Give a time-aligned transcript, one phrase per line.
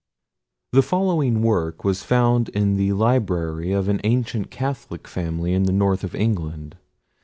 [0.71, 5.71] The following work was found in the library of an ancient Catholic family in the
[5.71, 6.75] north of England.